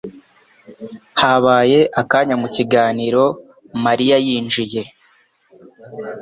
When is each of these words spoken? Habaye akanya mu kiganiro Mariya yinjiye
Habaye 1.21 1.79
akanya 2.01 2.35
mu 2.41 2.47
kiganiro 2.55 3.23
Mariya 3.85 4.17
yinjiye 4.25 4.81